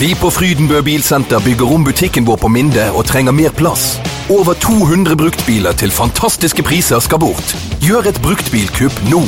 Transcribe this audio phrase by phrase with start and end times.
[0.00, 3.98] Vi på Frydenbø Bilsenter bygger om butikken vår på Minde og trenger mer plass.
[4.32, 7.52] Over 200 bruktbiler til fantastiske priser skal bort.
[7.84, 9.20] Gjør et bruktbilkupp nå.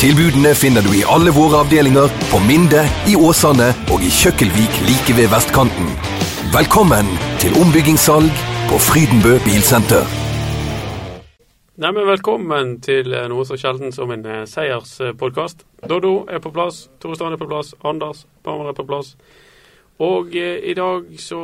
[0.00, 5.20] Tilbudene finner du i alle våre avdelinger, på Minde, i Åsane og i Kjøkkelvik like
[5.20, 5.92] ved vestkanten.
[6.56, 7.12] Velkommen
[7.42, 8.32] til ombyggingssalg
[8.72, 10.08] på Frydenbø Bilsenter.
[11.76, 15.66] Nei, men Velkommen til eh, noe så sjelden som en eh, seierspodkast.
[15.84, 19.12] Dodo er på plass, Tore Strand er på plass, Anders Barmer er på plass.
[20.04, 21.40] Og eh, i dag så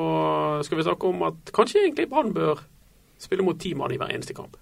[0.64, 2.60] skal vi snakke om at kanskje egentlig Brann bør
[3.20, 4.58] spille mot ti mann i hver eneste kamp.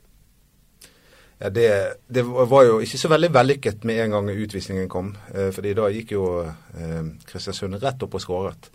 [1.41, 1.71] Ja, det,
[2.07, 5.15] det, var jo ikke så veldig vellykket med en gang utvisningen kom.
[5.35, 8.71] Eh, fordi da gikk jo eh, Kristiansund rett opp og skåret.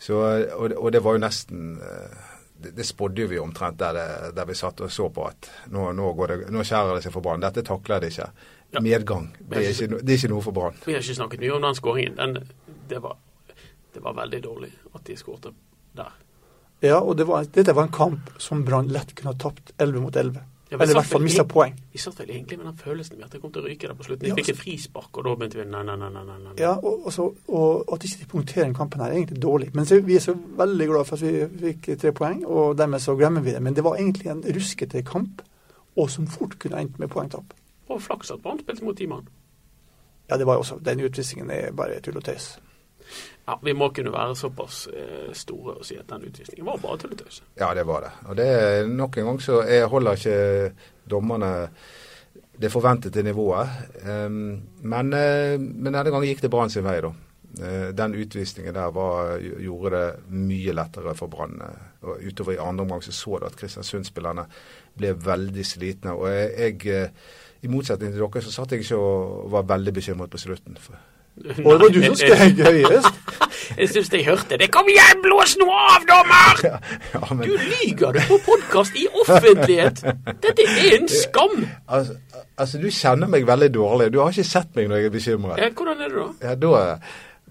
[0.00, 3.98] Så, og, og, det var jo nesten det, det spådde vi omtrent der,
[4.32, 7.24] der, vi satt og så på at nå, nå, det, nå skjærer det seg for
[7.24, 7.44] Brann.
[7.44, 8.30] Dette takler de ikke.
[8.70, 8.80] Ja.
[8.80, 9.28] Medgang.
[9.38, 10.80] Det er, ikke, det er, ikke, noe for Brann.
[10.86, 12.40] Vi har ikke snakket mye om den skåringen.
[12.88, 13.02] Det,
[13.94, 15.50] det, var veldig dårlig at de skåret
[15.96, 16.14] der.
[16.80, 20.16] Ja, og var, dette var en kamp som Brann lett kunne ha tapt 11 mot
[20.16, 20.40] 11.
[20.70, 21.74] Ja, Eller i hvert fall mista poeng.
[21.90, 24.04] Vi satt vel egentlig med den følelsen at det kom til å ryke der på
[24.06, 24.22] slutten.
[24.22, 26.10] Vi ja, fikk et frispark, og da begynte vi nei, nei, nei.
[26.14, 26.52] nei, nei.
[26.60, 29.72] Ja, og, og, så, og at ikke de punkterer kampen her, er egentlig dårlig.
[29.74, 33.02] Men så, vi er så veldig glad for at vi fikk tre poeng, og dermed
[33.02, 33.64] så glemmer vi det.
[33.66, 35.42] Men det var egentlig en ruskete kamp,
[35.98, 37.50] og som fort kunne endt med poengtap.
[37.90, 39.26] Og flaks at Brann spilte mot ti mann.
[40.30, 42.52] Ja, det var jo også, den utvisningen er bare tull og tøys.
[43.48, 46.98] Ja, Vi må kunne være såpass eh, store og si at den utvisningen var bare
[47.02, 47.42] tulletøys.
[47.58, 48.12] Ja, det var det.
[48.28, 50.72] Og det er nok en gang så jeg holder ikke
[51.10, 51.50] dommerne
[52.60, 53.68] det forventede nivået.
[54.04, 57.12] Um, men, uh, men, denne gangen gikk det Brann sin vei, da.
[57.60, 61.56] Uh, den utvisningen der var, gjorde det mye lettere for Brann.
[62.02, 64.44] Utover i andre omgang så så du at Kristiansund-spillerne
[64.98, 66.12] ble veldig slitne.
[66.12, 67.08] Og jeg
[67.62, 70.76] i motsetning til dere så satt jeg ikke og var veldig bekymret på slutten.
[70.80, 71.00] For
[71.40, 73.20] og det var du som skrek høyest.
[73.80, 74.68] jeg syns jeg hørte det.
[74.74, 76.60] Kom igjen, blås nå av, dommer!
[76.66, 76.76] Ja,
[77.14, 77.44] ja, men...
[77.46, 80.04] Du lyger du på podkast i offentlighet!
[80.44, 81.64] Dette er en skam!
[81.88, 82.18] Altså,
[82.56, 84.12] altså, du kjenner meg veldig dårlig.
[84.12, 85.64] Du har ikke sett meg når jeg er bekymret.
[85.64, 86.30] Ja, hvordan er det da?
[86.50, 86.84] Ja, da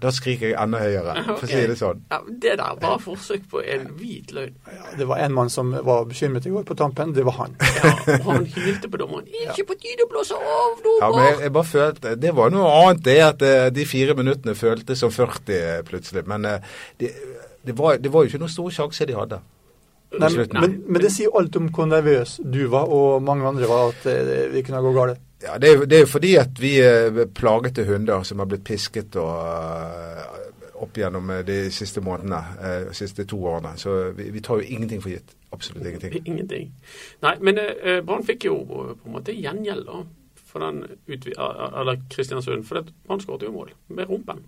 [0.00, 2.00] da skriker jeg enda høyere, for å si det sånn.
[2.12, 4.56] Ja, det der var forsøk på en hvit løgn.
[4.64, 7.12] Ja, det var en mann som var bekymret i går på tampen.
[7.16, 7.56] Det var han.
[7.80, 9.28] Ja, og han hylte på dommeren.
[9.44, 11.04] Ikke på tide å blåse av, dommer!
[11.04, 14.16] Ja, men jeg, jeg, bare følte Det var noe annet, det at eh, de fire
[14.18, 16.26] minuttene føltes som 40 eh, plutselig.
[16.30, 17.14] Men eh, det,
[17.66, 19.42] det, var, det var jo ikke noen stor sjanser de hadde.
[20.18, 23.92] Nei, men, men, det sier alt om hvor nervøs du var, og mange andre var,
[23.92, 25.20] at det, det kunne gå galt.
[25.42, 29.16] Ja, det er, det er fordi at vi er plagete hunder som har blitt pisket
[29.16, 32.40] og, uh, opp gjennom eh, de siste månedene,
[32.88, 33.74] de siste to årene.
[33.80, 35.34] Så vi, vi, tar jo ingenting for gitt.
[35.50, 36.14] Absolutt ingenting.
[36.30, 36.72] Ingenting.
[37.24, 40.02] Nei, men eh, Brann fikk jo på en måte gjengjeld da,
[40.50, 42.64] for den eller Kristiansund.
[42.68, 44.44] For Brann skåret jo mål med rumpen.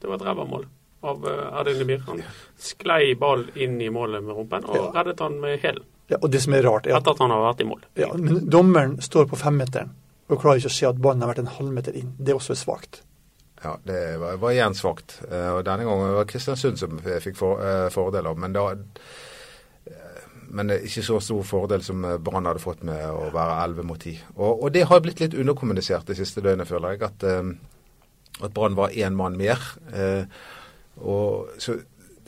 [0.00, 0.68] Det var et ræva mål
[1.04, 2.04] av Erdin Lemir.
[2.08, 2.22] Han
[2.60, 4.90] sklei ball inn i målet med rumpen og ja.
[5.00, 5.84] reddet han med hælen.
[6.10, 7.82] Ja, og det som er rart er at, Etter at han har vært i mål.
[8.00, 9.92] Ja, men Dommeren står på femmeteren
[10.30, 12.12] og klarer ikke å se at ballen har vært en halvmeter inn.
[12.18, 13.02] Det er også svakt.
[13.62, 15.18] Ja, det var, var igjen svakt.
[15.26, 18.38] Uh, og Denne gangen var Kristiansund som fikk for, uh, fordeler.
[18.40, 18.70] Men, da,
[19.90, 24.00] uh, men ikke så stor fordel som Brann hadde fått med å være 11 mot
[24.00, 24.24] 10.
[24.38, 27.10] Og, og det har blitt litt underkommunisert det siste døgnet, føler jeg.
[27.10, 27.28] At,
[28.40, 29.60] at Brann var én mann mer.
[31.00, 31.76] og så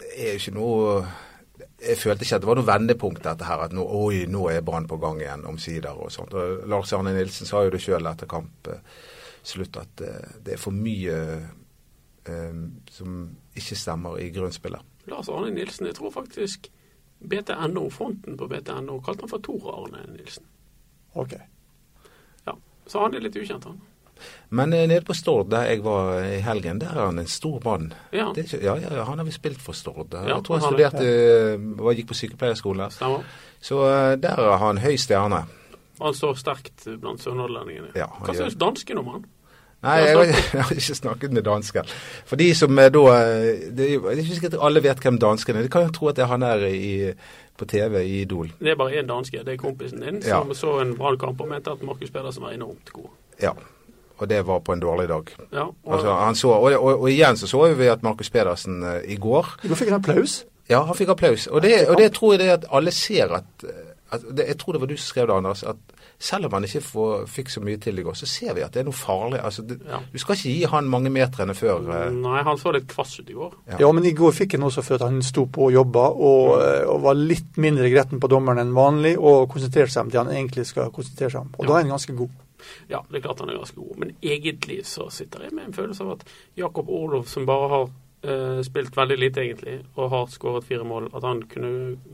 [0.03, 0.95] det er jo ikke noe
[1.83, 3.65] jeg følte ikke at det var noe vendepunkt, dette her.
[3.67, 6.35] At nå, oi, nå er Brann på gang igjen, omsider og sånt.
[6.39, 9.01] Og Lars Arne Nilsen sa jo det sjøl etter kamp eh,
[9.81, 11.17] at eh, det er for mye
[12.29, 12.61] um,
[12.91, 13.17] som
[13.59, 14.93] ikke stemmer i grunnspillet.
[15.11, 16.71] Lars Arne Nilsen, jeg tror faktisk
[17.23, 20.47] BTNO, fronten på BTNO, kalte han for Tor Arne Nilsen.
[21.19, 21.35] Ok.
[22.47, 22.55] Ja,
[22.87, 23.81] Så han er litt ukjent, han.
[24.53, 27.61] Men eh, nede på Stord, der jeg var i helgen, der er han en stor
[27.65, 27.93] mann.
[28.13, 28.29] Ja.
[28.37, 30.13] ja, ja, han har vi spilt for Stord.
[30.13, 31.95] Ja, jeg tror han studerte, ja.
[31.97, 32.91] gikk på sykepleierskole.
[32.93, 33.25] Stemmer.
[33.61, 35.45] Så eh, der er han høy stjerne.
[36.03, 37.95] Han står sterkt blant sønderlendingene.
[37.97, 39.25] Ja, Hva syns dansken om han?
[39.83, 41.89] Nei, jeg har, jeg har, ikke snakket med dansken.
[42.29, 45.67] For de som da Det er ikke sikkert alle vet hvem dansken er.
[45.67, 47.13] De kan jo tro at det er han der i,
[47.59, 48.53] på TV i Idol.
[48.61, 49.43] Det er bare én danske.
[49.47, 50.59] Det er kompisen din som ja.
[50.59, 53.09] så en brannkamp og mente at Markus Pedersen var enormt god.
[53.43, 53.57] Ja
[54.23, 55.35] og det var på en dårlig dag.
[55.51, 59.01] Ja, og, altså, så, og, og, og, igjen så så vi at Markus Pedersen uh,
[59.03, 60.43] i går Da fikk han applaus?
[60.71, 61.49] Ja, han fikk applaus.
[61.51, 63.67] Og det, og det tror jeg det at alle ser at,
[64.15, 65.63] at det, Jeg tror det var du som skrev det, Anders.
[65.63, 65.77] at
[66.23, 68.71] selv om han ikke får, fikk så mye til i går, så ser vi at
[68.71, 69.41] det er noe farlig.
[69.43, 69.99] Altså, det, ja.
[70.13, 73.33] Du skal ikke gi han mange meterne før uh, Nei, han så litt kvass ut
[73.33, 73.57] i går.
[73.73, 73.81] Ja.
[73.83, 73.91] ja.
[73.91, 76.95] men i går fikk han også for at han sto på og jobba og, og,
[77.03, 80.69] var litt mindre gretten på dommeren enn vanlig og konsentrerte seg om det han egentlig
[80.71, 81.53] skal konsentrere seg om.
[81.59, 81.73] Og ja.
[81.73, 82.39] da er han ganske god.
[82.91, 85.77] Ja, det er klart han er ganske god, men egentlig så sitter jeg med en
[85.77, 86.27] følelse av at
[86.59, 91.11] Jakob Orlov, som bare har uh, spilt veldig lite, egentlig, og har skåret fire mål,
[91.15, 91.73] at han kunne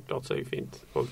[0.08, 0.80] klart seg fint.
[0.94, 1.10] Og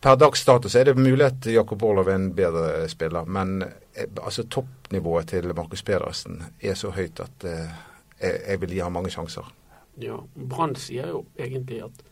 [0.00, 4.06] Per dags status er det mulig at Jakob Orlov er en bedre spiller, men eh,
[4.22, 7.72] altså toppnivået til Markus Pedersen er så høyt at eh,
[8.20, 9.50] jeg vil gi ham mange sjanser.
[9.98, 12.04] ja, Brann sier jo egentlig at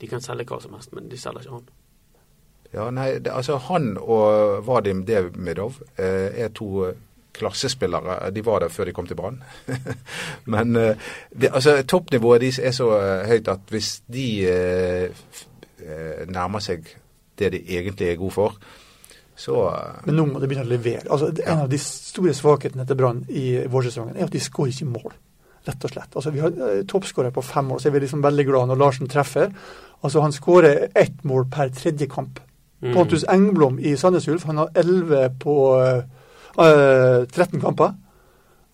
[0.00, 1.70] de kan selge hva som helst, men de selger ikke han.
[2.74, 6.94] Ja, nei, det, altså Han og Vadim Demidov eh, er to eh,
[7.38, 8.30] klassespillere.
[8.34, 9.38] De var der før de kom til Brann.
[10.52, 10.96] Men eh,
[11.32, 15.08] det, altså, toppnivået deres er så eh, høyt at hvis de eh,
[15.80, 16.84] eh, nærmer seg
[17.38, 18.56] det de egentlig er gode for,
[19.38, 19.54] så
[20.04, 21.04] Men nå må de begynne å levere.
[21.14, 21.62] Altså, det- En Ja.
[21.62, 25.12] av de store svakhetene til Brann i vårsesongen er at de skårer ikke mål.
[25.68, 26.10] Rett og slett.
[26.16, 26.50] Altså, Vi har
[26.90, 29.52] toppskårer på fem mål, så er vi liksom veldig glad når Larsen treffer.
[30.02, 32.40] Altså, Han skårer ett mål per tredje kamp.
[32.80, 32.92] Mm.
[32.94, 36.02] Pontus Engblom i Sandnes Ulf han har 11 på eh,
[36.64, 37.94] eh, 13 kamper.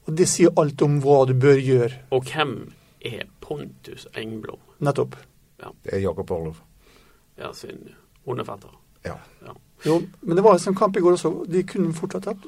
[0.04, 1.92] Og Det sier alt om hva du bør gjøre.
[2.12, 2.56] Og hvem
[3.00, 4.60] er Pontus Engblom?
[4.84, 5.16] Nettopp.
[5.56, 6.60] det er Jakob Orlov.
[7.38, 7.88] Ja, sin
[8.26, 8.68] onde fetter.
[9.04, 9.16] Ja.
[9.84, 11.32] Jo, men det var en sånn kamp i går også.
[11.48, 12.46] De kunne fortsatt tapt.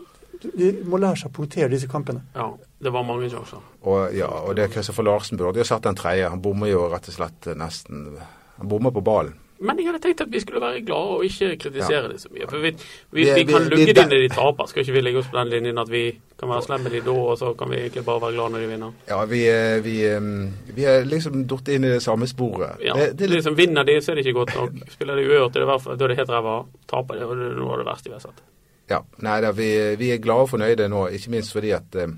[0.57, 2.23] De må lære seg å punktere disse kampene.
[2.37, 2.51] Ja,
[2.85, 3.63] det var mange sjanser.
[3.83, 6.29] Og, ja, og det er Kristoffer Larsen burde jo satt den tredje.
[6.29, 8.19] Han bommer jo rett og slett eh, nesten
[8.57, 9.35] Han bommer på ballen.
[9.59, 12.45] Men jeg hadde tenkt at vi skulle være glade og ikke kritisere det så mye.
[12.51, 12.71] For vi,
[13.17, 14.67] vi, Vi- kan lugge dem når de taper.
[14.69, 16.03] Skal ikke vi legge oss på den linjen at vi
[16.39, 18.59] kan være slemme med de da, og så kan vi egentlig bare være glad når
[18.61, 18.93] de vinner?
[19.09, 22.83] Ja, vi, eh, vi, eh, vi er liksom datt inn i det samme sporet.
[22.85, 24.77] Ja, det, det liksom Vinner de, så er det ikke godt nok.
[24.93, 26.59] Spiller de uavgjort, da er det helt ræva.
[26.87, 28.45] Taper de, og det er noe av det verste vi har sett.
[28.91, 32.13] Ja, nei da, vi, vi er glade og fornøyde nå, ikke minst fordi at eh,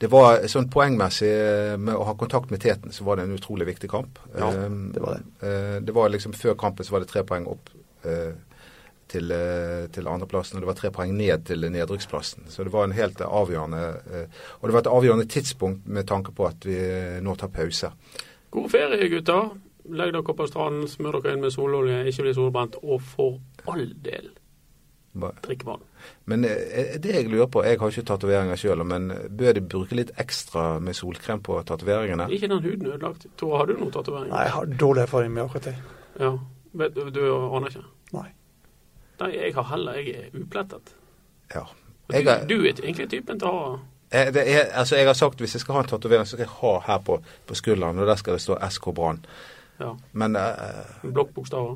[0.00, 3.34] det var sånn poengmessig eh, med å ha kontakt med Teten, så var det en
[3.36, 4.18] utrolig viktig kamp.
[4.32, 5.48] Ja, Eh, det var det.
[5.48, 7.68] eh, det var liksom Før kampen så var det tre poeng opp
[8.08, 8.32] eh,
[9.10, 9.32] til,
[9.92, 12.46] til andreplassen, og det var tre poeng ned til nedrykksplassen.
[12.48, 13.80] Så det var en helt avgjørende
[14.60, 16.76] Og det var et avgjørende tidspunkt med tanke på at vi
[17.20, 17.90] nå tar pause.
[18.54, 19.50] God ferie, gutter.
[19.90, 23.88] Legg dere på stranden, smør dere inn med sololje, ikke bli solbrent, og for all
[24.04, 24.30] del
[25.14, 25.80] Ba- drikk vann.
[26.30, 29.96] Men eh, det jeg lurer på, jeg har ikke tatoveringer sjøl, men bør de bruke
[29.98, 32.28] litt ekstra med solkrem på tatoveringene?
[32.30, 33.26] Ikke den huden ødelagt.
[33.36, 34.30] Tore, har du noen tatoveringer?
[34.36, 35.76] Nei, jeg har dårlig erfaring med akkurat det.
[36.20, 36.30] Ja.
[36.94, 37.20] Du, du
[37.56, 37.82] aner ikke?
[38.14, 38.28] Nei.
[39.20, 39.92] Nei, jeg har heller.
[39.98, 40.94] Jeg er uplettet.
[41.54, 41.64] Ja.
[42.12, 43.78] Jeg Du, er- du er egentlig typen til å ha
[44.12, 46.42] Eh, Det er, altså jeg har sagt hvis jeg skal ha en tatovering, så skal
[46.42, 49.20] jeg ha her på, på skulderen, og der skal det stå SK Brann.
[49.80, 50.42] ja, Men uh,
[51.12, 51.74] blokkbokstaver.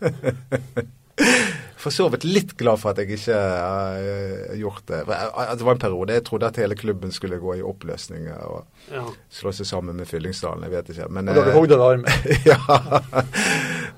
[1.78, 5.02] for så vidt litt glad for at jeg ikke har eh, gjort det.
[5.06, 8.28] For, eh, Det var en periode jeg trodde at hele klubben skulle gå i oppløsning
[8.34, 9.04] og Ja.
[9.30, 10.62] slå seg sammen med Fyllingsdalen.
[10.62, 11.08] Jeg vet ikke.
[11.10, 12.10] Men, Og da har du eh, hogd av armen.
[12.50, 12.58] ja.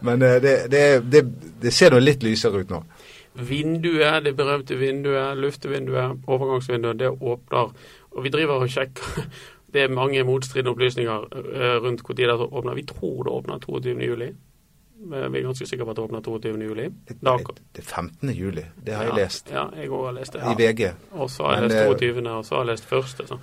[0.00, 0.82] Men uh, det, det,
[1.12, 1.24] det,
[1.62, 2.82] det ser nå litt lysere ut nå.
[3.34, 7.72] Vinduet, det berømte vinduet, luftevinduet, overgangsvinduet, det åpner.
[8.10, 9.24] Og vi driver og sjekker.
[9.70, 11.28] Det er mange motstridende opplysninger
[11.84, 12.74] rundt når det åpner.
[12.74, 14.32] Vi tror det åpner 22.
[15.00, 16.62] Eh, Vi er ganske sikre på at det åpner 22.
[16.66, 16.88] juli.
[17.08, 18.30] Det er 15.
[18.36, 18.64] juli.
[18.86, 20.42] Det har jeg ja, lest Ja, jeg òg har lest det.
[20.42, 20.92] i VG.
[21.12, 23.26] Og så har jeg Men, lest eh, 22., og så har jeg lest første.
[23.26, 23.38] Så.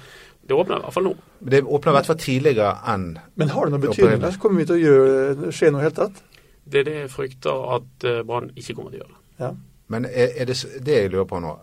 [0.47, 1.15] Det åpner i hvert fall nå.
[1.39, 4.21] Det åpner i hvert fall tidligere enn Men har det noe Det betydning?
[4.21, 6.21] Det kommer vi til å gjøre, skje noe helt tatt?
[6.67, 9.17] Det er det jeg frykter at eh, Brann ikke kommer til å gjøre.
[9.39, 9.51] Ja.
[9.87, 11.53] Men er, er det det jeg lurer på nå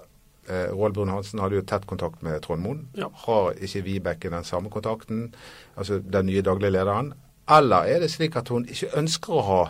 [0.49, 2.89] eh, Roald Brun Hansen hadde jo tett kontakt med Trond Moen.
[2.97, 3.09] Ja.
[3.27, 5.35] Har ikke Vibeke den samme kontakten,
[5.77, 7.13] altså den nye daglige lederen?
[7.51, 9.61] Eller er det slik at hun ikke ønsker å ha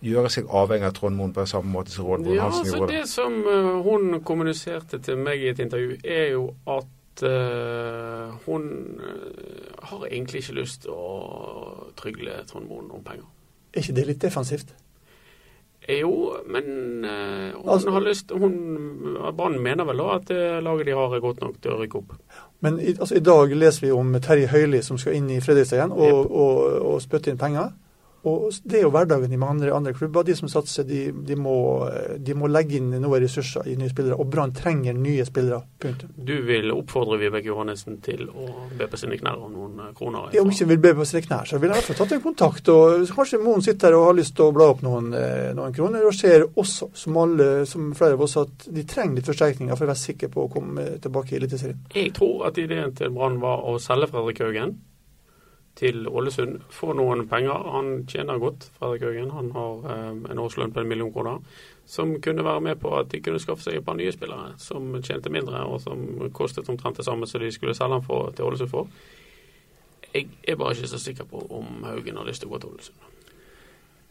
[0.00, 2.78] gjøre seg avhengig av Trond Moen på samme måte som Roald Brun Ja, Hansen altså
[2.78, 2.94] gjorde?
[2.94, 8.70] Det som uh, hun kommuniserte til meg i et intervju, er jo at uh, hun
[8.96, 13.28] eh, har egentlig ikke lyst til å trygle Trond Moen om penger.
[13.74, 14.72] Er ikke det litt defensivt?
[15.88, 20.86] Jo, men eh, hun Altså- har lyst hun, Brann mener vel da at det laget
[20.86, 22.12] de har er godt nok til å rykke opp.
[22.60, 25.78] Men i, altså, i dag leser vi om Terje Høili som skal inn i Fredrikstad
[25.78, 26.58] igjen og, og,
[26.90, 27.70] og spytte inn penger.
[28.28, 30.24] Og Det er jo hverdagen i mange andre, andre klubber.
[30.26, 31.54] De som satser, de, de, må,
[32.20, 34.18] de må legge inn noen ressurser i nye spillere.
[34.20, 35.62] Og Brann trenger nye spillere.
[35.80, 36.12] Punktum.
[36.16, 40.28] Du vil oppfordre Vibeke Johannessen til å be på sine knær om noen eh, kroner?
[40.36, 42.16] Ja, Om ikke vil be på sine knær, så vil jeg i hvert fall tatt
[42.18, 42.72] en kontakt.
[42.74, 45.74] og Kanskje Moen sitter her og har lyst til å bla opp noen, eh, noen
[45.76, 49.76] kroner, og ser også, som, alle, som flere av oss, at de trenger litt forsterkninger
[49.76, 51.80] for å være sikre på å komme tilbake i Eliteserien.
[51.96, 54.76] Jeg tror at ideen til Brann var å selge Fredrik Haugen
[55.80, 56.60] til Ålesund.
[56.70, 57.68] Får noen penger.
[57.74, 59.30] Han tjener godt, Fredrik Haugen.
[59.32, 61.40] Han har eh, en årslønn på en million kroner.
[61.88, 64.92] Som kunne være med på at de kunne skaffe seg et par nye spillere som
[65.02, 66.04] tjente mindre, og som
[66.36, 68.92] kostet omtrent det samme som de skulle selge han til Ålesund for.
[70.10, 72.74] Jeg er bare ikke så sikker på om Haugen har lyst til å gå til
[72.74, 73.08] Ålesund.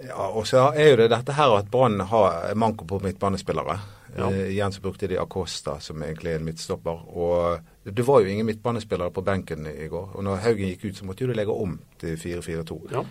[0.10, 3.78] Ja, og så er jo det dette her at Brann har manko på midtbanespillere.
[4.18, 4.32] Ja.
[4.32, 7.04] Eh, igjen så brukte de Acosta, som egentlig er en midtstopper.
[7.18, 7.60] Og
[7.96, 10.12] det var jo ingen midtbanespillere på benken i går.
[10.16, 12.80] Og når Haugen gikk ut, så måtte jo de legge om til 4-4-2.
[12.92, 13.04] Ja.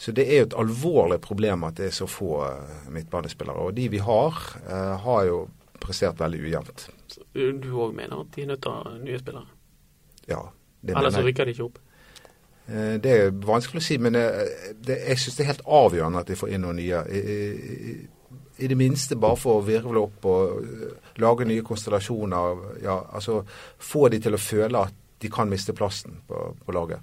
[0.00, 3.66] Så det er jo et alvorlig problem at det er så få eh, midtbanespillere.
[3.68, 5.42] Og de vi har, eh, har jo
[5.80, 6.88] prestert veldig ujevnt.
[7.34, 9.46] Du òg mener at de er nødt til å ha nye spillere?
[10.28, 10.40] Ja,
[10.80, 11.78] det Ellers så rykker de ikke opp?
[12.68, 14.24] Eh, Det er vanskelig å si, men det,
[14.86, 17.02] det, jeg syns det er helt avgjørende at de får inn noen nye.
[18.60, 22.64] I, det minste bare for å virvle opp og eh, lage nye konstellasjoner.
[22.84, 23.42] Ja, altså
[23.78, 27.00] Få de til å føle at de kan miste plassen på, på laget.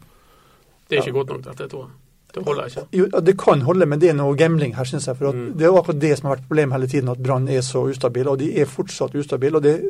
[0.87, 1.95] Det er ikke godt nok, dette, tror jeg.
[2.37, 2.81] Det holder ikke.
[2.91, 5.17] Jo, ja, Det kan holde, men det er noe gambling her, syns jeg.
[5.17, 5.57] For at Mm.
[5.57, 8.27] Det er akkurat det som har vært problemet hele tiden, at Brann er så ustabil.
[8.27, 9.55] Og de er fortsatt ustabile.
[9.55, 9.81] Og det er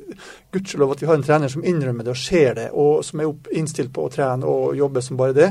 [0.51, 3.27] gudskjelov at vi har en trener som innrømmer det og ser det, og som er
[3.27, 5.49] opp, innstilt på å trene og jobbe som bare det.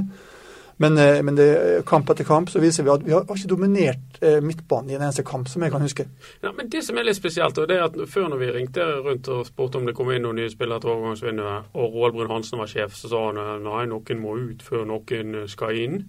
[0.78, 4.18] Men, eh, men det, kamp etter kamp så viser vi at vi har, ikke dominert
[4.20, 6.04] eh, midtbanen i en eneste kamp, som jeg kan huske.
[6.42, 8.84] Ja, men Det som er litt spesielt, og det er at før når vi ringte
[9.06, 12.30] rundt og spurte om det kom inn noen nye spillere til overgangsvinduet, og Roald Brun
[12.34, 16.02] Hansen var sjef, så sa han eh, nei, noen må ut før noen skal inn.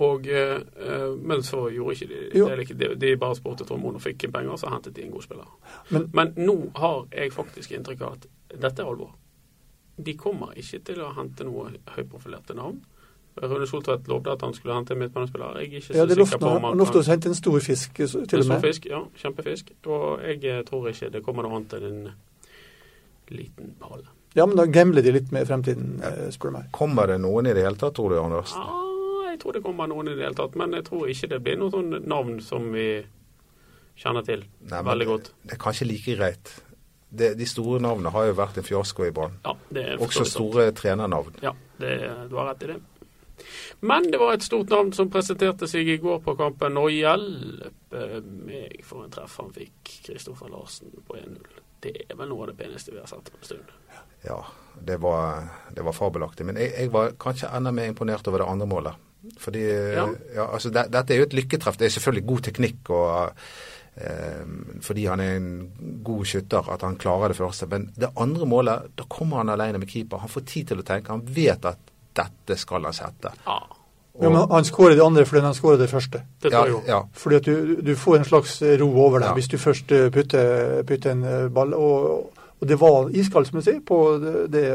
[0.00, 0.24] Og,
[1.20, 2.46] men så gjorde ikke de Jo.
[2.48, 2.68] det.
[2.72, 5.50] De, de bare spurte Trond Moen og fikk penger, så hentet de en god spiller.
[5.90, 8.24] Men- men nå har jeg faktisk inntrykk av at
[8.62, 9.10] dette er alvor.
[10.00, 12.80] De kommer ikke til å hente noe høyprofilerte navn.
[13.42, 15.54] Rune Soltvedt lovde at han skulle hente en midtbanespiller.
[15.56, 16.78] Jeg er ikke så Ja, sikker på om han.
[16.78, 19.00] lovte å hente en stor fisk, så- til en og stor fisk, ja.
[19.16, 19.70] Kjempefisk.
[19.86, 22.12] Og jeg eh, tror ikke det kommer noe annet enn en
[23.30, 24.02] liten pall.
[24.34, 26.70] Ja, men da gambler de litt med fremtiden, eh, spør du meg.
[26.72, 28.52] Kommer det noen i det hele tatt, tror du, Anders?
[28.54, 31.42] Ja, jeg tror det kommer noen i det hele tatt, men jeg tror ikke det
[31.42, 33.04] blir noe sånn navn som vi
[33.98, 35.30] kjenner til Nei, veldig det- godt.
[35.46, 36.60] Det er kanskje like greit.
[37.12, 39.32] Det, de store navnene har jo vært en fiasko i Brann.
[39.44, 40.52] Ja, det Også forståelig sant.
[40.52, 41.34] store trenernavn.
[41.42, 42.80] Ja, det, du har rett i det.
[43.80, 48.22] Men det var et stort navn som presenterte seg i går på kampen, og hjelpe
[48.46, 51.60] meg for en treff han fikk, Kristoffer Larsen på 1-0.
[51.80, 53.76] Det er vel noe av det peneste vi har sett på en stund.
[54.26, 54.42] Ja,
[54.84, 56.44] det var, det var fabelaktig.
[56.46, 59.06] Men jeg, jeg var kanskje enda mer imponert over det andre målet.
[59.40, 60.08] Fordi Ja.
[60.34, 60.46] ja.
[60.52, 61.78] altså det, Dette er jo et lykketreff.
[61.80, 63.32] Det er selvfølgelig god teknikk og
[63.96, 64.44] eh,
[64.84, 65.50] fordi han er en
[66.04, 67.68] god skytter at han klarer det første.
[67.72, 70.20] Men det andre målet, da kommer han alene med keeper.
[70.24, 71.12] Han får tid til å tenke.
[71.12, 73.32] Han vet at dette skal han sette.
[73.46, 73.60] Ja,
[74.14, 76.22] Og- Ja, men han skårer det andre fordi han skårer det første.
[76.42, 79.34] det ja, ja, Fordi at du, du får en slags ro over deg Ja.
[79.34, 81.72] hvis du først eh, putter, putter en eh, ball.
[81.74, 84.66] Og, og det var iskaldt, som du sier, på det, det,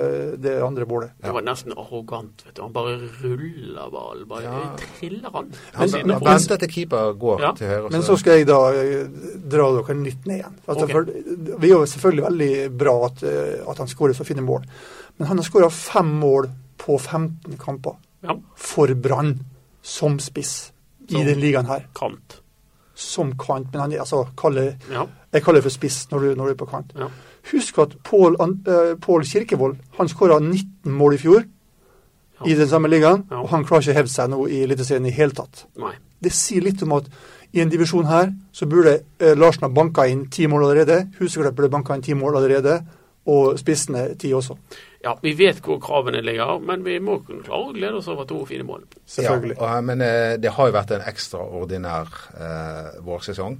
[0.42, 0.86] andre andre
[1.22, 1.28] Ja.
[1.28, 2.42] Det var nesten arrogant.
[2.46, 2.62] vet du.
[2.64, 4.28] Han bare ruller ballen.
[4.28, 4.76] Bare Ja.
[5.00, 5.52] triller han.
[5.76, 7.52] Han, han venter til keeper går Ja.
[7.52, 7.92] til høyre.
[7.92, 9.06] Men så skal jeg da eh,
[9.48, 10.56] dra dere litt ned igjen.
[10.68, 10.94] Altså, okay.
[10.94, 13.24] for, vi er jo selvfølgelig veldig bra at,
[13.70, 14.64] at han skårer så fine mål.
[15.20, 19.40] Men han har skåra fem mål på 15 kamper Ja, for Brann
[19.86, 20.72] som spiss
[21.10, 21.86] i denne den ligaen her.
[21.96, 22.42] kant.
[22.96, 26.46] Som kant, men han altså kaller, Ja, Jeg kaller det for spiss når du, når
[26.46, 26.92] du er på kant.
[26.98, 27.08] ja.
[27.52, 31.44] Husk at Pål uh, Kirkevold han skåra 19 mål i fjor
[32.40, 32.46] Ja.
[32.46, 35.12] i den samme ligaen, og han klarer ikke å hevde seg nå i Eliteserien i
[35.12, 35.66] hele tatt.
[35.78, 35.94] Nei.
[36.20, 37.06] Det sier litt om at
[37.54, 41.12] i en divisjon her så burde uh, Larsen ha banka inn ti mål allerede.
[41.20, 42.82] Huseklepp burde banka inn ti mål allerede,
[43.28, 44.58] og spissene ti også.
[45.06, 48.26] Ja, vi vet hvor kravene ligger, men vi må kunne klare å glede oss over
[48.30, 48.88] to fine mål.
[49.06, 49.58] Selvfølgelig.
[49.60, 53.60] Ja, og, men eh, det har jo vært en ekstraordinær eh, vårsesong.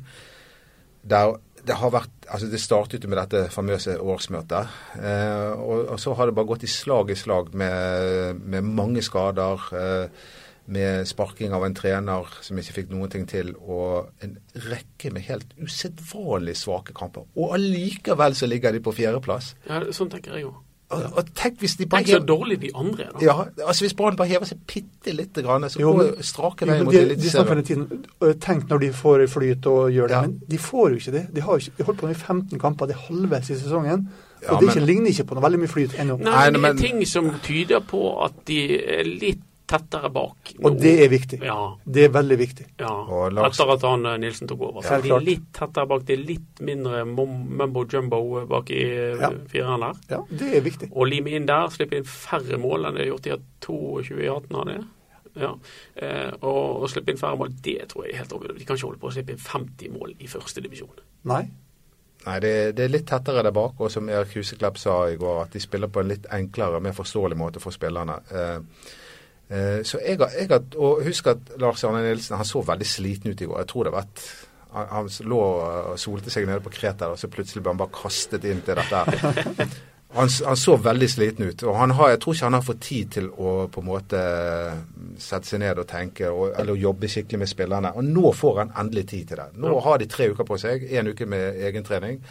[1.06, 4.74] Der det har vært, altså det startet jo med dette famøse årsmøtet.
[5.00, 9.06] Eh, og, og så har det bare gått i slag i slag med, med mange
[9.06, 9.70] skader.
[9.74, 10.26] Eh,
[10.66, 14.32] med sparking av en trener som ikke fikk noen ting til, og en
[14.66, 17.28] rekke med helt usedvanlig svake kamper.
[17.38, 19.52] Og allikevel så ligger de på fjerdeplass.
[19.70, 20.58] Ja, sånn tenker jeg òg.
[20.92, 23.26] Og, og tenk hvis de bare Tenk så dårlig de andre er, da.
[23.26, 23.34] ja,
[23.68, 26.66] altså Hvis Brann bare hever seg bitte lite grann, så Jo, går men- jo strake
[26.68, 29.90] veien men mot de, de snakker hele tiden øh, Tenk når de får flyt og
[29.92, 30.22] gjør det, Ja.
[30.22, 31.24] men de får jo ikke det.
[31.36, 34.08] De har jo ikke, de holdt på med 15 kamper, det er halvveis i sesongen.
[34.44, 36.18] Ja, og det men- ikke, ligner ikke på noe veldig mye flyt ennå.
[36.20, 38.60] Nei, Nei, det men- er ting som tyder på at de
[39.00, 40.70] er litt tettere bak nå.
[40.70, 41.40] Og det er viktig.
[41.46, 41.58] Ja.
[41.84, 42.66] Det er veldig viktig.
[42.82, 42.92] ja.
[43.46, 44.86] Etter at han eh, Nilsen tok over.
[44.86, 46.04] Så ja, de er litt tettere bak.
[46.08, 49.32] Det er litt mindre mumbo jumbo bak i eh, Ja.
[49.52, 50.04] fireren der.
[50.16, 50.92] Ja, det er viktig.
[50.94, 54.30] Å lime inn der, slippe inn færre mål enn det er gjort i 22 i
[54.30, 54.80] 18 av det.
[55.36, 55.52] Ja.
[56.00, 58.62] Eh, og, og slippe inn færre mål, det tror jeg er helt overbevist.
[58.62, 61.02] De kan ikke holde på å slippe inn 50 mål i første divisjon.
[61.28, 61.44] Nei.
[62.26, 65.44] Nei, det, det er litt tettere der bak, og som Erik Huseklepp sa i går,
[65.44, 68.16] at de spiller på en litt enklere, mer forståelig måte for spillerne.
[68.32, 68.94] Eh, eh,
[69.86, 73.42] så jeg jeg har Og husk at Lars Arne Nilsen han så veldig sliten ut
[73.42, 73.60] i går.
[73.62, 74.24] Jeg tror det var et
[74.76, 77.96] han, han lå og solte seg nede på Kreta, og så plutselig ble han bare
[77.96, 79.68] kastet inn til dette.
[80.16, 81.64] Han, han, så veldig sliten ut.
[81.64, 84.22] og har, Jeg tror ikke han har fått tid til å på en måte
[85.20, 87.92] sette seg ned og tenke og, eller jobbe skikkelig med spillerne.
[88.00, 89.48] Og nå får han endelig tid til det.
[89.60, 90.86] Nå har de tre uker på seg.
[90.88, 92.22] Én uke med egentrening.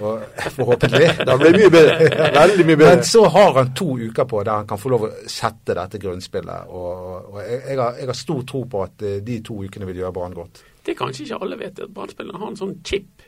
[0.00, 0.24] Og,
[0.56, 1.10] forhåpentlig.
[1.28, 2.08] det blir mye bedre.
[2.38, 2.96] Veldig mye bedre.
[2.96, 6.00] Men så har han to uker på der han kan få lov å sette dette
[6.02, 6.70] grunnspillet.
[6.70, 9.88] Og, og jeg, jeg, har, jeg, har, stor tro på at eh, de to ukene
[9.88, 10.64] vil gjøre Brann godt.
[10.82, 13.22] Det er kanskje ikke alle vet, at Brann-spillerne har en sånn chip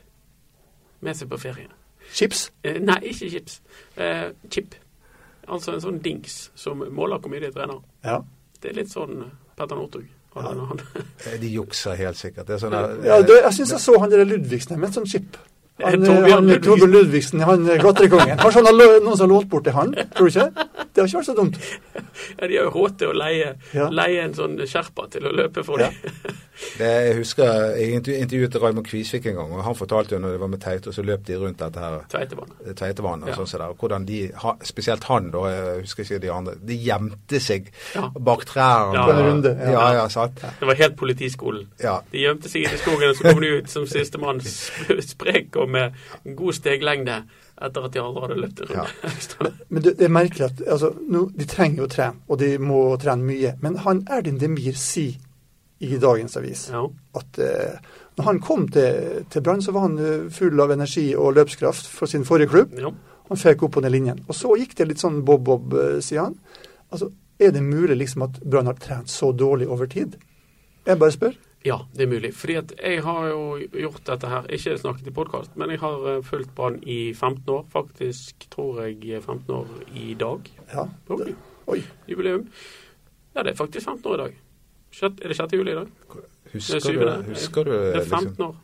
[1.03, 1.71] med seg på ferie.
[2.13, 2.51] Chips?
[2.63, 3.61] Eh, nei, ikke chips.
[3.97, 4.75] Eh, chip.
[5.47, 7.79] Altså en sånn dings som måler hvor mye de trener.
[8.03, 8.19] Ja.
[8.61, 9.23] Det er litt sånn
[9.57, 10.05] Petter Northug.
[10.35, 10.51] Ja.
[11.27, 12.47] Eh, de jukser helt sikkert.
[12.47, 15.09] Det er sånne, ja, det, jeg syns jeg så han der Ludvigsen med et sånn
[15.09, 15.37] chip.
[15.81, 16.91] Han, Torbjørn Ludvigsen.
[16.93, 18.37] Ludvigsen, han godterikongen.
[18.41, 19.93] Kanskje han har noen som har lånt bort til han?
[20.17, 20.65] Tror du ikke?
[20.93, 21.59] Det har ikke vært så dumt.
[22.37, 23.87] Ja, De har jo råd til å leie, ja.
[23.89, 25.93] leie en sånn skjerpa til å løpe for dem.
[26.03, 26.33] Ja.
[26.77, 30.41] Det, jeg husker jeg intervjuet Raymond Kvisvik en gang, og han fortalte jo når det
[30.43, 32.59] var med Teite, og så løp de rundt dette her Tveitevannet.
[32.77, 33.37] Tveitevannet og ja.
[33.39, 33.73] sånn der.
[33.81, 34.19] Hvordan de,
[34.69, 38.05] spesielt han da, jeg husker ikke de andre, de gjemte seg ja.
[38.29, 39.01] bak trærne.
[39.01, 39.53] Ja, en runde.
[39.59, 40.43] Ja, ja, sant.
[40.59, 41.65] Det var helt politiskolen.
[41.81, 41.97] Ja.
[42.13, 44.43] De gjemte seg i skogen, og så kom de ut som sistemann
[45.13, 45.97] sprek og med
[46.37, 47.23] god steglengde
[47.61, 49.03] etter at de andre hadde løpt rundt.
[49.03, 49.51] Ja.
[49.71, 52.49] men det, det, er merkelig at altså, no, De trenger jo å trene, og de
[52.61, 53.53] må trene mye.
[53.63, 55.19] Men han Erdin Demir sier
[55.83, 56.83] i dagens avis ja.
[57.19, 61.09] at uh, når han kom til, til Brann, så var han uh, full av energi
[61.17, 62.77] og løpskraft for sin forrige klubb.
[62.79, 62.93] Ja.
[63.29, 64.21] Han fikk opp på den linjen.
[64.27, 66.37] Og så gikk det litt sånn bob-bob, uh, sier han.
[66.93, 70.15] Altså, Er det mulig liksom at Brann har trent så dårlig over tid?
[70.85, 71.33] Jeg bare spør.
[71.63, 72.33] Ja, det er mulig.
[72.35, 76.17] Fordi at jeg har jo gjort dette her, ikke snakket i podkast, men jeg har
[76.17, 77.65] uh, fulgt Brann i 15 år.
[77.71, 80.51] Faktisk tror jeg 15 år i dag.
[80.73, 80.87] Ja.
[81.09, 81.35] Oi.
[81.67, 81.79] Oi.
[82.07, 82.49] Jubileum.
[83.35, 84.35] Ja, det er faktisk 15 år i dag.
[85.01, 85.53] er det 6.
[85.53, 85.87] juli i dag?
[86.53, 88.55] Husker, du, husker du Det er 15 liksom, år.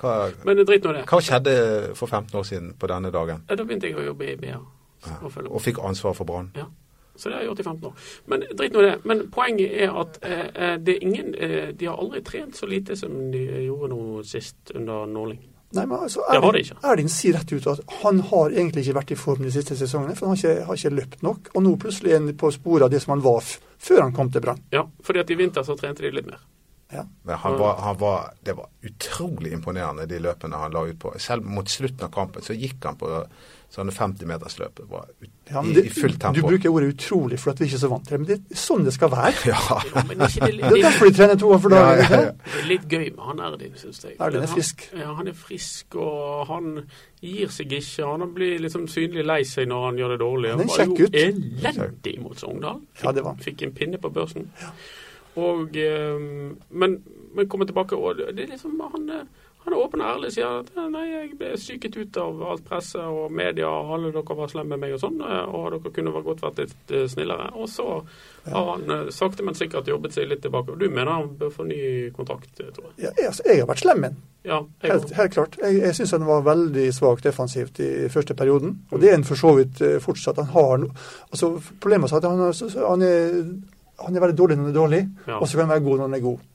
[0.00, 1.06] Hva, men drit nå det.
[1.08, 1.54] Hva skjedde
[1.94, 3.44] for 15 år siden på denne dagen?
[3.48, 4.58] Ja, da begynte jeg å jobbe i BA.
[5.06, 5.16] Ja.
[5.22, 6.50] Og, og fikk ansvar for Brann?
[6.56, 6.66] Ja.
[7.14, 8.10] Så det har jeg gjort i 15 år.
[8.32, 8.96] Men drit nå det.
[9.04, 12.68] Men poenget er at eh, eh, det er ingen eh, De har aldri trent så
[12.70, 15.42] lite som de gjorde nå sist under Norling.
[15.70, 19.44] Nei, men altså, Erling, sier rett ut at han har egentlig ikke vært i form
[19.46, 21.52] de siste sesongene, for han har ikke, har ikke løpt nok.
[21.54, 23.46] Og nå plutselig er han på sporet av det som han var
[23.80, 24.64] før han kom til Brann.
[24.74, 26.42] Ja, fordi at i vinter så trente de litt mer.
[26.90, 27.04] Ja.
[27.22, 31.14] Men han var, han var, det var utrolig imponerende, de løpene han la ut på.
[31.22, 33.12] Selv mot slutten av kampen så gikk han på
[33.70, 36.40] sånne 50-metersløp ja, det, i fullt tempo.
[36.40, 38.36] Du bruker ordet 'utrolig' for at vi ikke er så vant til det, men det
[38.38, 39.34] er sånn det skal være.
[39.50, 39.58] Ja.
[39.86, 42.02] Jo, det, det, det, er derfor de trener to ganger for dagen.
[42.02, 44.16] Ja, ja, Det er litt gøy med han Erdin, syns jeg.
[44.18, 44.86] Erdin er frisk.
[44.90, 46.72] Han, ja, han er frisk, og han
[47.22, 48.08] gir seg ikke.
[48.10, 50.50] Han blir liksom synlig lei seg når han gjør det dårlig.
[50.56, 52.82] Han var jo elendig mot Sogndal.
[53.04, 53.38] Ja, det var.
[53.44, 54.50] Fikk en pinne på børsen.
[55.38, 56.18] Og, eh,
[56.74, 56.98] men,
[57.38, 59.06] men kommer tilbake, og det er liksom han
[59.64, 63.04] han er åpen og ærlig sier at nei, jeg ble syket ut av alt presset
[63.04, 66.22] og media, og alle dere var slemme med meg og sånn, eh, og dere kunne
[66.24, 67.50] godt vært litt eh, snillere.
[67.60, 67.86] Og så
[68.46, 70.72] har han eh, sakte, men sikkert jobbet seg litt tilbake.
[70.72, 71.82] Og du mener han bør få ny
[72.16, 72.96] kontrakt, tror jeg?
[73.04, 74.18] Ja, altså, jeg har vært slem med
[74.48, 75.58] ja, helt, helt, klart.
[75.60, 78.78] Jeg, jeg syns han var veldig svakt defensivt i første perioden.
[78.88, 80.40] Og det er han for så vidt fortsatt.
[80.40, 80.86] Han har
[81.28, 81.52] altså,
[81.84, 82.46] Problemet er at han,
[82.86, 83.42] han, er,
[84.00, 85.36] han er veldig dårlig når han er dårlig, ja.
[85.36, 86.46] og så kan han være god når han er god.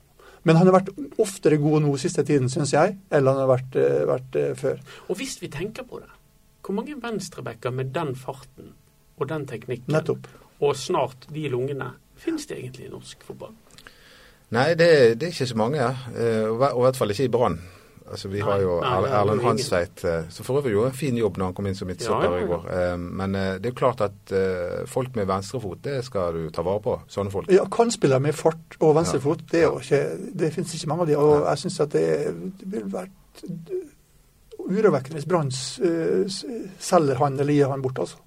[0.46, 3.78] Men han har vært oftere god nå siste tiden, syns jeg, eller han har vært,
[3.82, 4.82] eh, vært uh, før.
[5.10, 6.12] Og hvis vi tenker på det,
[6.66, 8.74] hvor mange venstrebacker med den farten
[9.18, 10.28] og den teknikken, Nettopp.
[10.62, 13.56] og snart de lungene, finnes det egentlig i norsk fotball?
[14.54, 15.90] Nei, det, det er ikke så mange.
[16.14, 17.58] Uh, og i hvert fall ikke i Brann.
[18.12, 21.50] Altså, vi har jo Erlend Hansveit, eh, som for øvrig gjorde en fin jobb når
[21.50, 22.46] han kom inn som midtstopper ja, ja, ja.
[22.46, 22.68] i går.
[22.76, 24.34] Eh, men eh, det er jo klart at
[24.92, 26.98] folk med venstrefot, det skal du ta vare på.
[27.12, 27.50] Sånne folk.
[27.54, 30.04] Ja, Kantspillere med fart og venstrefot, det, er jo ikke,
[30.38, 31.18] det finnes ikke mange av de.
[31.22, 32.06] Og jeg syns at det,
[32.62, 33.74] det ville vært
[34.66, 38.22] urovekkende hvis Brann selger han eller gir han bort, altså.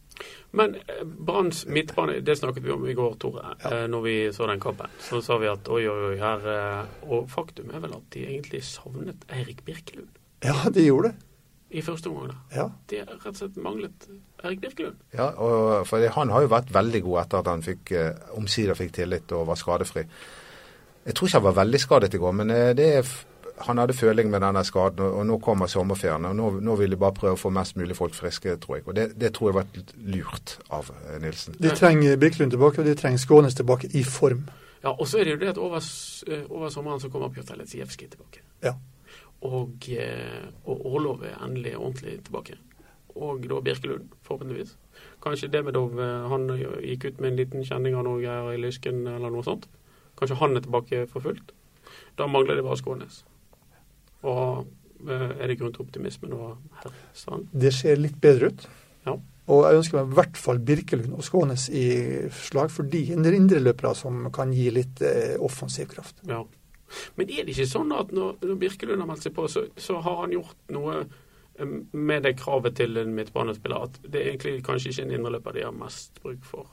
[0.50, 3.54] Men eh, Branns midtbane, det snakket vi om i går, Tore.
[3.62, 3.72] Ja.
[3.72, 4.90] Eh, når vi så den kampen.
[5.04, 8.24] Så sa vi at oi, oi, oi, her eh, Og faktum er vel at de
[8.30, 10.10] egentlig savnet Eirik Birkelund.
[10.44, 11.24] Ja, de gjorde det.
[11.70, 12.30] I første omgang.
[12.32, 12.36] da.
[12.56, 12.66] Ja.
[12.88, 14.06] De rett og slett manglet
[14.40, 15.00] Eirik Birkelund.
[15.12, 15.28] Ja,
[15.84, 17.92] for han har jo vært veldig god etter at han fikk,
[18.38, 20.06] omsider fikk tillit og var skadefri.
[21.04, 23.10] Jeg tror ikke han var veldig skadet i går, men det er
[23.66, 26.24] han hadde føling med denne skaden, og nå kommer sommerferien.
[26.24, 28.86] og nå, nå, vil de bare prøve å få mest mulig folk friske, tror jeg.
[28.86, 29.66] Og Det, det tror jeg var
[30.14, 31.56] lurt av eh, Nilsen.
[31.58, 34.46] De trenger Birkelund tilbake, og de trenger Skånes tilbake i form.
[34.82, 35.82] Ja, og så er det jo det at over,
[36.28, 38.44] eh, over sommeren så kommer Pjotr Letsijevskij tilbake.
[38.62, 38.74] Ja.
[39.42, 42.58] Og, eh, og Orlov er endelig ordentlig tilbake.
[43.18, 44.76] Og da Birkelund, forhåpentligvis.
[45.22, 46.46] Kanskje Demidov han
[46.82, 49.66] gikk ut med en liten kjenning av noe her i lysken eller noe sånt.
[50.18, 51.52] Kanskje han er tilbake for fullt.
[52.18, 53.24] Da mangler det bare Skånes.
[54.26, 54.66] Og
[55.06, 56.52] eh, er det grunn til optimisme nå,
[56.82, 56.94] her?
[57.16, 57.50] Strand?
[57.52, 58.68] Det ser litt bedre ut.
[59.06, 59.16] Ja.
[59.48, 61.86] Og jeg ønsker meg i hvert fall Birkelund og Skånes i
[62.36, 66.20] slag, for de er indreløpere som kan gi litt eh, offensiv kraft.
[66.28, 66.42] Ja.
[67.16, 70.00] Men er det ikke sånn at når, når Birkelund har meldt seg på, så, så
[70.04, 74.64] har han gjort noe eh, med det kravet til en midtbanespiller at det er egentlig
[74.66, 76.68] kanskje ikke en indreløper de har mest bruk for?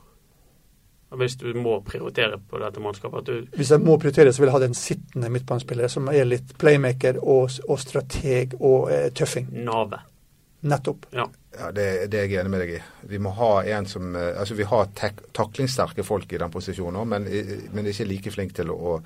[1.14, 3.18] Hvis du må prioritere på dette mannskapet?
[3.20, 6.24] At du Hvis jeg må prioritere, så vil jeg ha den sittende midtbanespiller som er
[6.26, 9.46] litt playmaker og, og strateg og eh, tøffing.
[9.64, 10.00] Navet.
[10.66, 11.06] Nettopp.
[11.14, 11.28] Ja.
[11.56, 12.82] Ja, det, det er jeg enig med deg i.
[13.08, 17.06] Vi må ha en som eh, Altså, vi har tek, taklingssterke folk i den posisjonen,
[17.08, 18.98] men, i- men ikke like flink til å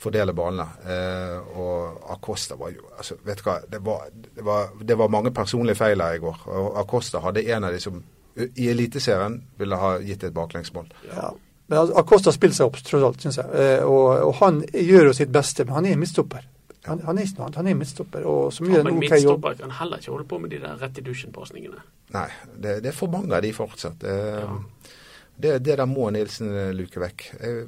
[0.00, 0.64] fordele ballene.
[0.86, 5.08] Eh, og Acosta var jo altså, Vet du hva, det var, det var, det var
[5.12, 6.46] mange personlige feil her i går.
[6.46, 8.00] Og Acosta hadde en av de som
[8.36, 10.88] i Eliteserien ville ha gitt et baklengsmål.
[11.12, 11.30] Ja.
[11.68, 13.46] Men altså, Acosta har spilt seg opp, tross alt, syns jeg.
[13.54, 16.44] Eh, og, og han gjør jo sitt beste, men han er midtstopper.
[16.84, 19.04] Han, han er ikke noe annet, han er midtstopper, og som Ja, men en OK
[19.06, 19.12] jobb.
[19.14, 21.80] midtstopper kan heller ikke holde på med de der rett i dusjen-pasningene.
[22.12, 22.26] Nei,
[22.60, 23.96] det, det er for mange av de fortsatt.
[24.02, 24.50] Det Ja.
[25.40, 27.24] det, det der må Nilsen eh, luke vekk.
[27.40, 27.64] Jeg,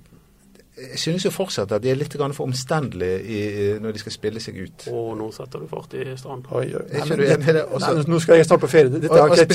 [0.77, 4.59] jeg synes jo fortsatt at de er litt for omstendelige når de skal spille seg
[4.61, 4.85] ut.
[4.93, 6.45] Å, nå setter du fart i strand.
[6.53, 6.83] Oi, oi.
[6.93, 7.63] Nei, men det- det?
[7.65, 8.91] Også- Nei, nå skal jeg snart på ferie.
[8.91, 9.49] Dette Og- har ikke jeg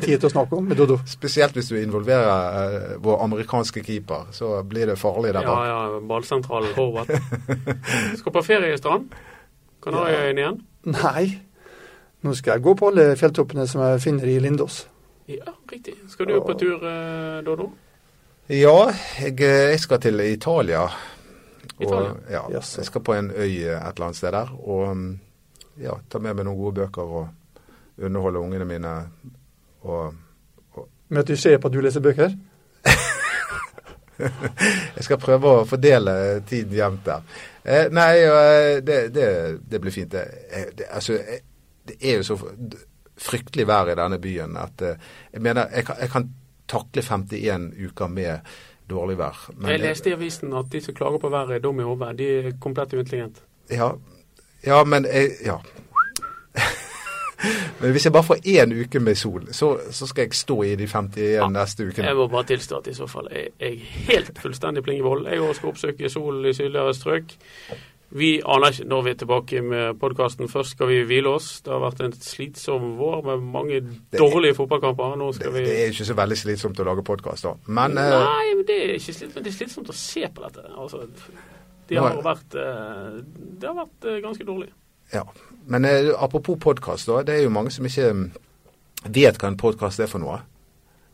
[0.00, 0.98] tid tid til å snakke om med Dodo.
[1.06, 5.66] Spesielt hvis du involverer uh, vår amerikanske keeper, så blir det farlig der Ja, bak.
[5.66, 7.10] ja, ballsentralen Horvath.
[8.18, 9.12] Skal på ferie i strand.
[9.82, 10.60] Kanariøyene igjen.
[10.86, 11.40] Nei.
[12.24, 14.86] Nå skal jeg gå på alle fjelltoppene som jeg finner i Lindås.
[15.28, 15.94] Ja, riktig.
[16.08, 17.70] Skal du på tur, uh, Dodo?
[18.48, 20.88] Ja, jeg, eh, jeg skal til Italia.
[21.80, 22.10] Italia?
[22.10, 22.80] Og, ja, Jaså.
[22.80, 24.48] jeg skal på en øy eh, et eller annet sted der.
[24.68, 25.20] Og mm,
[25.80, 27.28] ja, ta med meg noen gode bøker og
[28.04, 28.92] underholde ungene mine.
[29.82, 30.14] Og
[31.08, 32.30] Med at du ser på at du leser bøker.
[34.96, 37.20] jeg skal prøve å fordele tiden jevnt der.
[37.64, 40.12] Eh, nei, eh, det, det, det blir fint.
[40.12, 41.40] Det, eh, det, altså, eh,
[41.88, 42.36] det er jo så
[43.16, 44.96] fryktelig vær i denne byen at eh,
[45.32, 46.28] jeg mener jeg kan, jeg kan
[46.66, 48.54] takle 51 uker med
[48.90, 49.38] dårlig vær.
[49.68, 52.18] Jeg leste i avisen at de som klager på været, er dum i hodet.
[52.18, 53.40] De er komplett uintelligente.
[53.70, 53.92] Ja,
[54.66, 55.56] ja men jeg, ja.
[57.80, 60.74] men hvis jeg bare får én uke med sol, så, så skal jeg stå i
[60.76, 62.06] de 51 neste ukene.
[62.06, 65.26] Jeg må bare tilstå at i så fall er jeg helt fullstendig plingevold.
[65.28, 67.36] Jeg også skal oppsøke sol i sydligere strøk.
[68.14, 70.46] Vi aner ikke når vi er tilbake med podkasten.
[70.50, 71.48] Først skal vi hvile oss.
[71.66, 73.80] Det har vært en slitsom vår med mange
[74.14, 75.16] dårlige fotballkamper.
[75.40, 77.56] Det, vi det er ikke så veldig slitsomt å lage podkast da.
[77.66, 80.62] Men eh, Nei, men det er ikke slitsomt, det er slitsomt å se på dette.
[80.78, 81.02] Altså,
[81.90, 84.70] det har vært, eh, det har vært eh, ganske dårlig.
[85.10, 85.26] Ja,
[85.74, 87.24] men apropos podkast, da.
[87.26, 88.26] Det er jo mange som ikke mm,
[89.10, 90.38] vet hva en podkast er for noe.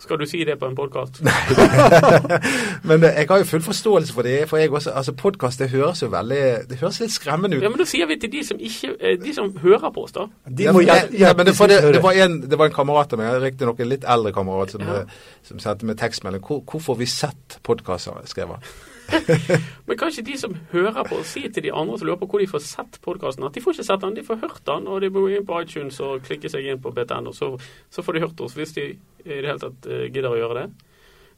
[0.01, 1.21] Skal du si det på en podkast?
[2.89, 4.49] Men eh, jeg har jo full forståelse for det.
[4.49, 7.63] For jeg også, altså podkast det høres jo veldig Det høres litt skremmende ut.
[7.65, 10.15] Ja, men da sier vi til de som, ikke, eh, de som hører på oss,
[10.17, 10.25] da.
[10.49, 13.13] De Ja, må men- ja, men det, det, det, var en, det var en kamerat
[13.13, 15.01] av meg, riktignok en litt eldre kamerat, som, Ja.
[15.03, 16.41] eh, som sendte meg tekstmelding.
[16.43, 18.13] Hvor, 'Hvorfor får vi sett podkaster?
[18.25, 18.65] skrev han.
[19.87, 22.51] Men kanskje de som hører på, si til de andre som lurer på hvor de
[22.51, 24.87] får sett podkasten, at de får ikke sett den, de får hørt den.
[24.91, 27.51] Og de må inn på iTunes og klikke seg inn på BTN, og så,
[27.91, 30.63] så får de hørt oss, hvis de i det hele tatt eh, gidder å gjøre
[30.63, 30.71] det.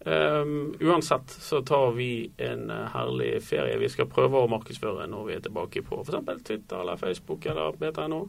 [0.04, 3.78] Um, uansett så tar vi en eh, herlig ferie.
[3.78, 6.42] Vi skal prøve å markedsføre når vi er tilbake på f.eks.
[6.42, 8.24] Twitter eller Facebook eller BTNO.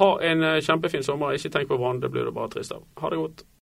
[0.00, 1.32] Ha en eh, kjempefin sommer.
[1.32, 2.84] Ikke tenk på brann, det blir du bare trist av.
[3.00, 3.46] Ha det godt.